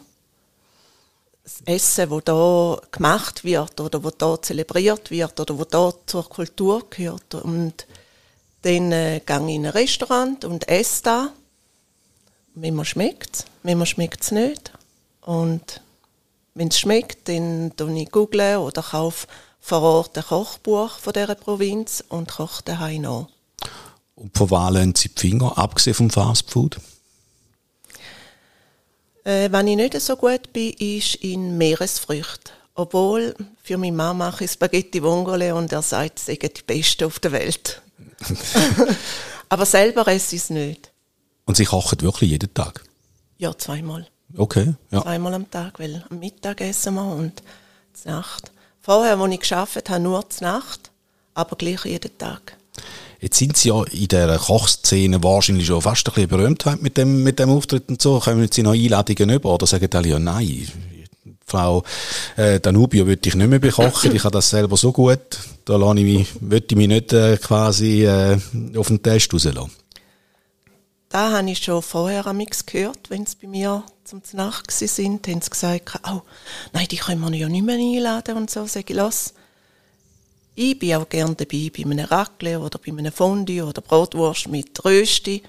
das 1.45 1.61
Essen, 1.67 2.09
das 2.09 2.23
hier 2.25 2.81
gemacht 2.91 3.45
wird 3.45 3.81
oder 3.81 3.99
das 3.99 4.15
hier 4.19 4.43
zelebriert 4.43 5.11
wird 5.11 5.41
oder 5.41 5.65
das 5.65 5.71
hier 5.71 5.95
zur 6.07 6.29
Kultur 6.29 6.89
gehört. 6.89 7.35
Und 7.35 7.87
dann 8.62 8.92
äh, 8.92 9.21
gehe 9.25 9.37
ich 9.37 9.54
in 9.54 9.66
ein 9.66 9.73
Restaurant 9.73 10.45
und 10.45 10.69
esse 10.69 11.02
da. 11.02 11.33
Wenn 12.54 12.75
mir 12.76 12.85
schmeckt 12.85 13.47
wenn 13.62 13.78
mir 13.78 13.87
schmeckt 13.87 14.23
es 14.23 14.31
nicht. 14.33 14.73
Und 15.21 15.81
wenn 16.54 16.69
es 16.69 16.78
schmeckt, 16.78 17.28
dann 17.28 17.73
google 18.11 18.40
ich 18.40 18.57
oder 18.57 18.83
kaufe 18.83 19.26
vor 19.61 19.83
Ort 19.83 20.19
ein 20.19 20.25
Kochbuch 20.25 20.99
von 20.99 21.12
dieser 21.12 21.37
Provinz 21.37 22.02
und 22.09 22.33
koche 22.33 22.62
daheim 22.64 23.02
nach. 23.02 23.28
Und 24.16 24.37
von 24.37 24.50
was 24.50 24.73
lernen 24.73 24.95
Sie 24.95 25.09
die 25.09 25.21
Finger, 25.21 25.57
abgesehen 25.57 25.95
vom 25.95 26.11
Fastfood? 26.11 26.78
Äh, 29.25 29.50
wenn 29.52 29.69
ich 29.69 29.76
nicht 29.76 30.00
so 30.00 30.16
gut 30.16 30.52
bin, 30.52 30.73
ist 30.73 31.14
in 31.16 31.57
Meeresfrüchten. 31.57 32.52
Obwohl, 32.75 33.35
für 33.62 33.78
meine 33.78 33.92
Mama 33.92 34.31
mache 34.31 34.45
ich 34.45 34.50
Spaghetti 34.50 35.02
Vongole 35.02 35.54
und 35.54 35.73
er 35.73 35.83
sagt, 35.83 36.19
es 36.19 36.26
sei 36.26 36.37
die 36.37 36.62
beste 36.66 37.07
auf 37.07 37.21
der 37.21 37.33
Welt. 37.33 37.83
Aber 39.49 39.67
selber 39.67 40.07
esse 40.09 40.37
ich 40.37 40.43
es 40.43 40.50
nicht. 40.50 40.93
Und 41.45 41.57
Sie 41.57 41.64
kochen 41.64 42.00
wirklich 42.00 42.31
jeden 42.31 42.52
Tag? 42.55 42.85
Ja, 43.38 43.57
zweimal. 43.57 44.07
Okay. 44.37 44.75
Ja. 44.91 45.02
Zweimal 45.02 45.35
am 45.35 45.50
Tag, 45.50 45.79
weil 45.79 46.05
am 46.09 46.19
Mittag 46.19 46.61
essen 46.61 46.95
wir 46.95 47.05
und 47.05 47.43
zur 47.93 48.12
Nacht. 48.12 48.50
Vorher, 48.81 49.19
als 49.19 49.35
ich 49.35 49.41
gearbeitet 49.41 49.91
habe, 49.91 50.00
nur 50.00 50.29
zur 50.31 50.47
Nacht, 50.49 50.91
aber 51.35 51.57
gleich 51.57 51.85
jeden 51.85 52.17
Tag. 52.19 52.57
Jetzt 53.21 53.38
sind 53.38 53.57
Sie 53.57 53.69
ja 53.69 53.85
in 53.85 54.09
der 54.09 54.37
Kochszene 54.38 55.23
wahrscheinlich 55.23 55.67
schon 55.67 55.81
fast 55.81 56.09
ein 56.09 56.14
bisschen 56.14 56.29
berühmt 56.29 56.64
mit 56.83 56.97
dem, 56.97 57.23
mit 57.23 57.38
dem 57.38 57.50
Auftritt 57.50 57.88
und 57.88 58.02
so. 58.02 58.19
Kommen 58.19 58.49
Sie 58.50 58.62
noch 58.62 58.73
Einladungen 58.73 59.31
über 59.37 59.55
oder 59.55 59.67
sagen 59.67 59.88
alle 59.95 60.09
ja 60.09 60.19
nein? 60.19 60.69
Frau 61.47 61.85
äh, 62.37 62.59
Danubio 62.59 63.07
würde 63.07 63.29
ich 63.29 63.35
nicht 63.35 63.47
mehr 63.47 63.59
bekochen, 63.59 64.12
ich 64.17 64.25
habe 64.25 64.33
das 64.33 64.50
selber 64.50 64.76
so 64.76 64.91
gut, 64.91 65.38
da 65.64 65.76
lasse 65.76 66.00
ich 66.00 66.04
mich, 66.04 66.28
würde 66.40 66.66
ich 66.71 66.76
mich 66.76 66.88
nicht 66.88 67.12
äh, 67.12 67.37
quasi 67.37 68.04
äh, 68.04 68.38
auf 68.76 68.88
den 68.88 69.02
Test 69.02 69.33
rauslassen. 69.33 69.71
Da 71.09 71.31
habe 71.31 71.50
ich 71.50 71.59
schon 71.59 71.83
vorher 71.83 72.26
am 72.26 72.42
gehört, 72.66 73.11
wenn 73.11 73.26
sie 73.26 73.37
bei 73.42 73.49
mir 73.49 73.85
zum 74.04 74.23
Nacht 74.33 74.71
sind, 74.71 75.28
haben 75.28 75.42
sie 75.42 75.50
gesagt, 75.50 76.00
oh, 76.09 76.23
nein, 76.73 76.87
die 76.90 76.97
können 76.97 77.21
wir 77.21 77.38
ja 77.38 77.49
nicht 77.49 77.64
mehr 77.64 77.76
einladen 77.76 78.37
und 78.37 78.50
so. 78.50 78.66
Sag 78.66 78.88
ich, 78.88 78.97
lass, 78.97 79.35
ich 80.54 80.78
bin 80.78 80.95
auch 80.95 81.09
gerne 81.09 81.35
dabei 81.35 81.71
bei 81.76 81.83
einem 81.83 82.04
Raclette 82.07 82.61
oder 82.61 82.78
bei 82.78 82.92
einem 82.92 83.12
Fondue 83.12 83.64
oder 83.64 83.83
Brotwurst 83.83 84.49
mit 84.49 84.85
Rösti. 84.85 85.42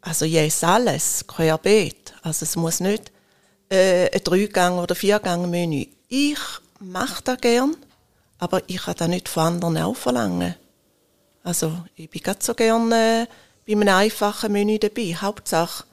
Also 0.00 0.24
yes, 0.24 0.62
alles, 0.62 1.26
querbeet. 1.26 2.14
Also 2.22 2.44
es 2.44 2.56
muss 2.56 2.80
nicht 2.80 3.10
äh, 3.70 4.10
ein 4.10 4.20
Dreigang- 4.22 4.78
oder 4.78 4.94
Viergang-Menü. 4.94 5.86
Ich 6.08 6.38
mache 6.80 7.22
das 7.24 7.40
gern, 7.40 7.76
aber 8.38 8.62
ich 8.68 8.82
kann 8.82 8.94
das 8.96 9.08
nicht 9.08 9.28
von 9.28 9.54
anderen 9.54 9.78
auch 9.78 9.96
verlangen. 9.96 10.54
Also 11.42 11.78
ich 11.96 12.10
bin 12.10 12.22
ganz 12.22 12.46
so 12.46 12.54
gerne 12.54 13.28
bei 13.66 13.72
einem 13.72 13.88
einfachen 13.88 14.52
Menü 14.52 14.78
dabei. 14.78 15.14
Hauptsache, 15.14 15.84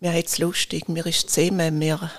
mir 0.00 0.12
hat 0.12 0.26
es 0.26 0.38
lustig, 0.38 0.88
mir 0.88 1.06
ist 1.06 1.30
zusammen, 1.30 1.78
mir 1.78 2.10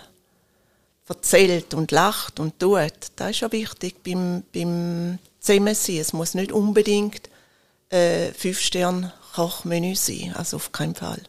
erzählt 1.07 1.73
und 1.73 1.91
lacht 1.91 2.39
und 2.39 2.59
tut. 2.59 3.11
Das 3.15 3.31
ist 3.31 3.41
ja 3.41 3.51
wichtig 3.51 4.03
beim, 4.03 4.43
beim 4.53 5.19
Zusammensein. 5.39 5.97
Es 5.97 6.13
muss 6.13 6.33
nicht 6.33 6.51
unbedingt 6.51 7.29
äh, 7.89 8.31
Fünf-Sterne-Kochmenü 8.31 9.95
sein, 9.95 10.33
also 10.35 10.57
auf 10.57 10.71
keinen 10.71 10.95
Fall. 10.95 11.21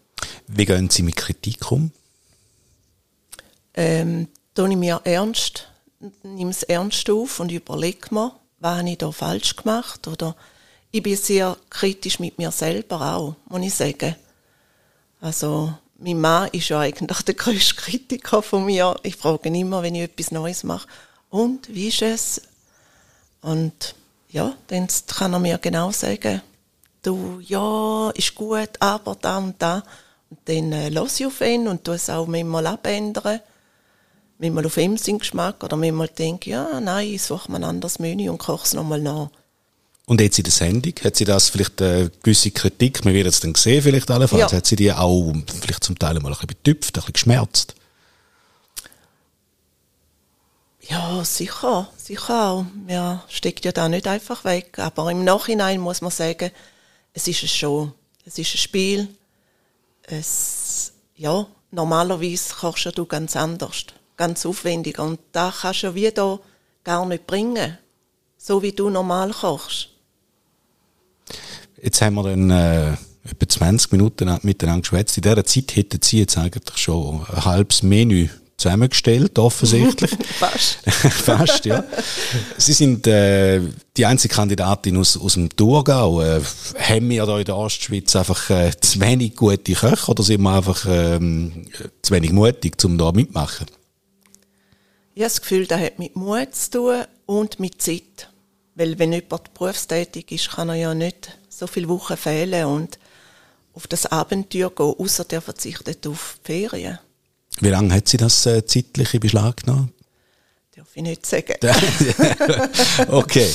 Wie 0.47 0.65
gehen 0.65 0.89
Sie 0.91 1.03
mit 1.03 1.17
Kritik 1.17 1.71
um? 1.71 1.91
ähm, 3.75 4.29
tue 4.55 4.71
ich 4.71 4.77
mir 4.77 5.01
ernst, 5.05 5.69
nehme 6.23 6.51
es 6.51 6.63
ernst 6.63 7.09
auf 7.11 7.41
und 7.41 7.53
überlege 7.53 8.15
mir, 8.15 8.33
was 8.61 8.79
habe 8.79 8.91
ich 8.91 8.99
da 8.99 9.13
falsch 9.13 9.57
gemacht 9.57 10.07
oder 10.09 10.37
ich 10.91 11.03
bin 11.03 11.17
sehr 11.17 11.57
kritisch 11.71 12.19
mit 12.21 12.39
mir 12.39 12.51
selber 12.51 13.15
auch, 13.15 13.37
muss 13.49 13.63
ich 13.63 13.75
sagen. 13.75 14.15
Also 15.21 15.73
mein 15.99 16.21
Mann 16.21 16.49
ist 16.53 16.69
ja 16.69 16.81
eigentlich 16.81 17.23
der 17.23 17.35
grösste 17.35 17.75
Kritiker 17.75 18.43
von 18.43 18.67
mir. 18.67 18.97
Ich 19.03 19.17
frage 19.17 19.49
ihn 19.49 19.55
immer, 19.55 19.83
wenn 19.83 19.95
ich 19.95 20.03
etwas 20.03 20.31
Neues 20.31 20.65
mache, 20.65 20.87
und 21.31 21.75
wie 21.75 21.89
ist 21.89 22.03
es? 22.03 22.43
Und 23.43 23.97
ja, 24.29 24.55
dann 24.69 24.87
kann 25.09 25.33
er 25.33 25.41
mir 25.41 25.59
genau 25.59 25.91
sagen, 25.91 26.43
du, 27.03 27.41
ja, 27.41 28.11
ist 28.11 28.37
gut, 28.37 28.71
aber 28.79 29.17
da 29.21 29.39
und 29.39 29.61
da. 29.61 29.83
Und 30.31 30.39
dann 30.45 30.73
äh, 30.73 30.89
lasse 30.91 31.25
ich 31.25 31.27
auf 31.27 31.41
ihn 31.41 31.67
und 31.67 31.83
tue 31.83 31.97
es 31.97 32.09
auch 32.09 32.29
manchmal 32.29 32.69
abändern. 32.69 33.41
Manchmal 34.39 34.67
auf 34.67 34.77
ihm 34.77 34.97
seinen 34.97 35.19
Geschmack 35.19 35.63
oder 35.63 35.77
manchmal 35.77 36.09
denke 36.09 36.51
ja, 36.51 36.81
nein, 36.81 37.09
ich 37.09 37.23
suche 37.23 37.51
mir 37.51 37.59
ein 37.59 37.65
anderes 37.65 37.99
Menü 37.99 38.29
und 38.31 38.39
koche 38.39 38.65
es 38.65 38.75
nochmal 38.75 39.01
nach. 39.01 39.31
Und 40.07 40.21
jetzt 40.21 40.39
in 40.39 40.45
der 40.45 40.53
Sendung, 40.53 40.93
hat 41.03 41.17
sie 41.17 41.25
das 41.25 41.49
vielleicht 41.49 41.81
eine 41.81 42.05
äh, 42.05 42.11
gewisse 42.23 42.51
Kritik, 42.51 43.05
man 43.05 43.15
wird 43.15 43.27
es 43.27 43.41
dann 43.41 43.55
sehen 43.55 43.83
vielleicht 43.83 44.11
allenfalls, 44.11 44.53
ja. 44.53 44.59
hat 44.59 44.67
sie 44.67 44.77
die 44.77 44.93
auch 44.93 45.33
vielleicht 45.61 45.85
zum 45.85 45.99
Teil 45.99 46.15
mal 46.15 46.29
ein 46.29 46.33
bisschen 46.33 46.49
betüpft, 46.49 46.97
ein 46.97 47.01
bisschen 47.01 47.13
geschmerzt? 47.15 47.75
Ja, 50.89 51.25
sicher, 51.25 51.89
sicher 51.97 52.51
auch. 52.51 52.67
Ja, 52.89 53.25
steckt 53.29 53.65
ja 53.65 53.73
da 53.73 53.89
nicht 53.89 54.07
einfach 54.07 54.45
weg. 54.45 54.79
Aber 54.79 55.11
im 55.11 55.25
Nachhinein 55.25 55.81
muss 55.81 56.03
man 56.03 56.11
sagen, 56.11 56.51
es 57.15 57.27
ist 57.27 57.41
eine 57.41 57.49
Show, 57.49 57.93
es 58.27 58.39
ist 58.39 58.55
ein 58.55 58.59
Spiel. 58.59 59.09
Es, 60.03 60.93
ja, 61.17 61.47
normalerweise 61.71 62.55
kochst 62.55 62.99
du 62.99 63.07
ganz 63.07 63.37
anders, 63.37 63.87
ganz 64.17 64.47
aufwendig. 64.47 64.99
Und 64.99 65.19
da 65.33 65.53
kannst 65.61 65.83
du 65.83 65.95
wie 65.95 66.11
da 66.11 66.39
gar 66.83 67.07
nicht 67.07 67.27
bringen, 67.27 67.79
so 68.37 68.63
wie 68.63 68.73
du 68.73 68.91
normal 68.91 69.33
kochst. 69.33 69.89
Jetzt 71.83 72.01
haben 72.01 72.15
wir 72.15 72.23
dann 72.23 72.51
äh, 72.51 72.93
etwa 73.31 73.49
20 73.49 73.93
Minuten 73.93 74.39
miteinander 74.43 74.83
geschwätzt. 74.83 75.17
In 75.17 75.23
dieser 75.23 75.45
Zeit 75.45 75.77
hätten 75.77 76.01
Sie 76.03 76.19
jetzt 76.19 76.39
eigentlich 76.39 76.79
schon 76.79 77.27
ein 77.27 77.45
halbes 77.45 77.83
Menü 77.83 78.29
zusammengestellt, 78.57 79.39
offensichtlich. 79.39 80.11
Fast. 80.39 80.79
Fast, 80.87 81.65
ja. 81.65 81.85
Sie 82.57 82.73
sind 82.73 83.07
äh, 83.07 83.61
die 83.97 84.07
einzige 84.07 84.35
Kandidatin 84.35 84.97
aus, 84.97 85.19
aus 85.19 85.35
dem 85.35 85.55
Thurgau. 85.55 86.23
Äh, 86.23 86.41
haben 86.79 87.11
wir 87.11 87.27
da 87.27 87.39
in 87.39 87.45
der 87.45 87.57
Ostschweiz 87.57 88.15
einfach 88.17 88.51
äh, 88.51 88.71
zu 88.81 89.01
wenig 89.01 89.37
gute 89.37 89.73
Köche 89.73 90.11
oder 90.11 90.23
sind 90.23 90.43
wir 90.43 90.55
einfach 90.55 90.87
ähm, 90.89 91.67
zu 92.03 92.15
wenig 92.15 92.33
mutig, 92.33 92.83
um 92.85 92.97
da 92.97 93.13
mitmachen? 93.13 93.67
Ich 95.17 95.23
habe 95.23 95.31
das 95.31 95.41
Gefühl, 95.41 95.67
das 95.67 95.81
hat 95.81 96.01
mit 96.01 96.17
Mut 96.17 96.55
zu 96.57 96.71
tun 96.71 97.05
und 97.27 97.61
mit 97.61 97.81
Zeit. 97.81 98.29
Weil 98.75 98.99
wenn 98.99 99.13
jemand 99.13 99.55
berufstätig 99.55 100.33
ist, 100.33 100.51
kann 100.51 100.69
er 100.69 100.75
ja 100.75 100.93
nicht 100.93 101.39
so 101.49 101.69
viele 101.69 101.89
Wochen 101.89 102.17
fehlen 102.17 102.65
und 102.67 102.99
auf 103.75 103.87
das 103.87 104.07
Abenteuer 104.07 104.71
gehen, 104.71 104.95
außer 104.99 105.25
der 105.25 105.41
verzichtet 105.41 106.05
auf 106.09 106.39
Ferien. 106.43 106.99
Wie 107.61 107.69
lange 107.69 107.95
hat 107.95 108.09
sie 108.09 108.17
das 108.17 108.45
äh, 108.47 108.67
zeitlich 108.67 109.15
in 109.15 109.21
Beschlag 109.21 109.59
genommen? 109.59 109.93
Darf 110.75 110.89
ich 110.95 111.03
nicht 111.03 111.25
sagen. 111.25 111.55
okay. 113.09 113.49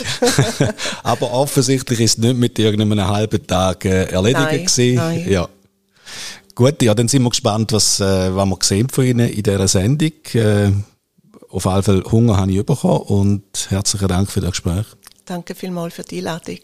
Aber 1.03 1.33
offensichtlich 1.33 1.99
ist 1.99 2.11
es 2.11 2.17
nicht 2.19 2.37
mit 2.37 2.57
irgendeinem 2.57 3.05
halben 3.05 3.45
Tag 3.45 3.83
äh, 3.83 4.05
erledigt 4.05 4.39
nein, 4.39 4.65
gewesen. 4.65 4.95
Nein. 4.95 5.29
Ja. 5.29 5.49
Gut, 6.55 6.81
ja, 6.81 6.93
dann 6.93 7.09
sind 7.09 7.23
wir 7.23 7.29
gespannt, 7.29 7.73
was, 7.73 7.99
äh, 7.99 8.33
was 8.33 8.47
wir 8.47 8.57
sehen 8.61 8.87
von 8.87 9.03
Ihnen 9.03 9.29
in 9.29 9.43
dieser 9.43 9.67
Sendung. 9.67 10.13
Äh, 10.33 10.71
auf 11.49 11.65
jeden 11.65 11.83
Fall 11.83 12.03
Hunger 12.11 12.37
habe 12.37 12.51
ich 12.51 12.65
bekommen 12.65 13.01
und 13.01 13.67
herzlichen 13.69 14.07
Dank 14.07 14.29
für 14.29 14.41
das 14.41 14.51
Gespräch. 14.51 14.85
Danke 15.25 15.55
vielmals 15.55 15.93
für 15.93 16.03
die 16.03 16.19
Einladung. 16.19 16.59